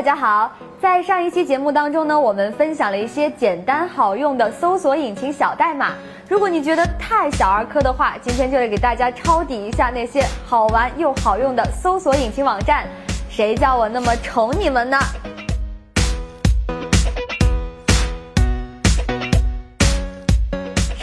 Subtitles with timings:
[0.00, 0.50] 大家好，
[0.80, 5.92] 在上一期节目当中呢，我们分享了一些简单好用的搜索引擎小代码。
[6.26, 12.86] 如果你觉得太小儿科的话，今天就来给大家抄底一下那些好玩又好用的搜索引擎网站。
[13.28, 14.98] 谁叫我那么宠你们呢？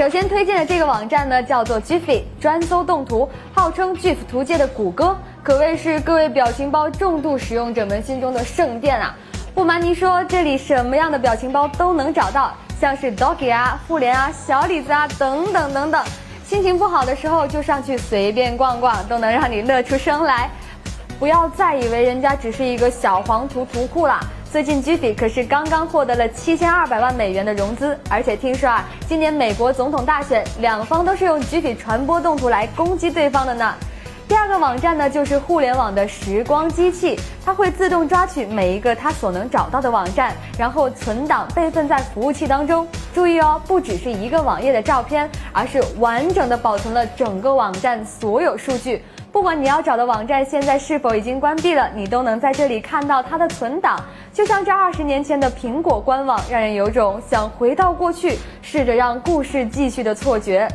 [0.08, 9.14] 首先推荐的这个网站呢，叫做 Giphy，专搜动图，号称 GIF 图界的谷歌，可谓是各位表情包重度使用者们心中的圣殿啊！
[9.54, 16.02] 不瞒您说，这里什么样的表情包都能找到，像是 Doggy 啊、妇联啊、小李子啊等等等等。
[16.46, 20.50] 心情不好的时候就上去随便逛逛，都能让你乐出声来。
[21.19, 24.21] 不要再以为人家只是一个小黄图图库啦。
[24.50, 33.73] 最近 Giphy 可是刚刚获得了七千二百万美元的融资，而且听说啊，今年美国总统大选，两方都是用 Giphy 传播动图来攻击对方的呢。
[34.25, 42.88] 第二个网站呢，就是互联网的时光机器，它会自动抓取每一个它所能找到的网站，然后存档备份在服务器当中。
[43.13, 49.03] 注意哦，不只是一个网页的照片，而是完整的保存了整个网站所有数据。
[49.38, 53.95] 不管你要找的网站现在是否已经关闭了，你都能在这里看到它的存档。
[54.33, 60.67] 就像这二十年前的苹果官网，让人有种想回到过去，试着让故事继续的错觉。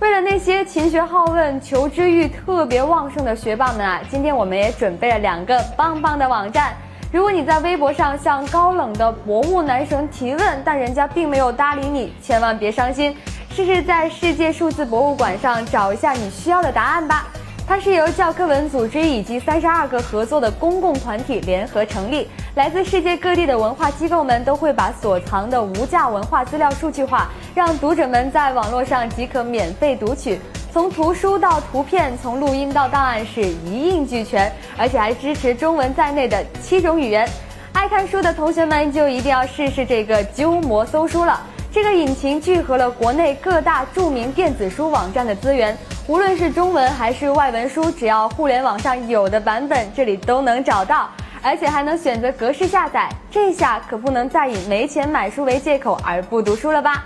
[0.00, 6.74] 为了那些勤学好问、求知欲特别旺盛的学霸们啊，今天我们也准备了两个棒棒的网站。
[7.12, 13.16] 如果你在微博上向高冷的博物男神提问，但人家并没有搭理你，千万别伤心，
[13.50, 17.28] 试试在世界数字博物馆上找一下你需要的答案吧。
[17.74, 30.38] 它是由教科文组织以及三十二个合作的公共团体联合成立，来自世界各地的文化机构们都会把所藏的无价文化资料数据化，让读者们在网络上即可免费读取。
[30.70, 37.26] 从图书到图片，从录音到档案是一应俱全，而且还支持中文在内的七种语言。
[37.72, 41.40] 爱看书的同学们就一定要试试这个鸠摩搜书了。
[41.72, 45.74] 这个引擎聚合了国内各大著名电子书网站的资源。
[46.08, 51.08] 无论是中文还是外文书，只要互联网上有的版本，这里都能找到，
[51.40, 53.08] 而且还能选择格式下载。
[53.30, 57.04] 这下可不能再以没钱买书为借口而不读书了吧？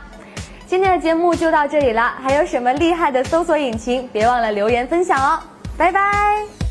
[0.67, 5.39] 今天的节目就到这里了，还有什么厉害的搜索引擎，别忘了留言分享哦！
[5.77, 6.66] 拜拜。